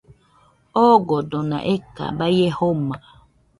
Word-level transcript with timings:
Ogodona 0.85 1.57
eka 1.73 2.05
baie 2.17 2.47
joma 2.57 2.95